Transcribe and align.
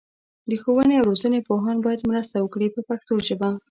د 0.49 0.51
ښوونې 0.61 0.95
او 0.97 1.07
روزنې 1.09 1.39
پوهان 1.47 1.77
باید 1.85 2.07
مرسته 2.11 2.35
وکړي 2.39 2.67
په 2.75 2.81
پښتو 2.89 3.13
ژبه. 3.27 3.49